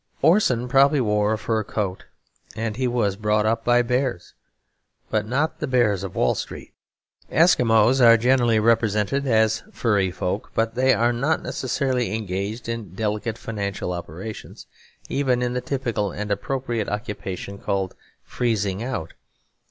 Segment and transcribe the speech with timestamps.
[0.23, 2.05] Orson probably wore a fur coat;
[2.55, 4.33] and he was brought up by bears,
[5.11, 6.73] but not the bears of Wall Street.
[7.31, 12.95] Eskimos are generally represented as a furry folk; but they are not necessarily engaged in
[12.95, 14.65] delicate financial operations,
[15.07, 17.93] even in the typical and appropriate occupation called
[18.23, 19.13] freezing out.